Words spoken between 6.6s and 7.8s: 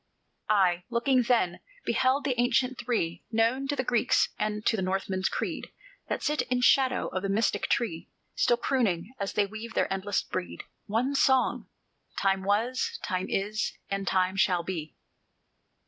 shadow of the mystic